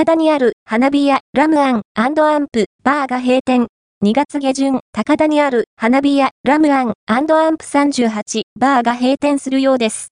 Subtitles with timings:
[0.00, 3.66] 高田にある花火屋ラムアンアンプバーが閉店。
[4.02, 7.26] 2月下旬、高田にある花火屋ラムアンアン
[7.58, 10.08] プ38バーが閉店するようです。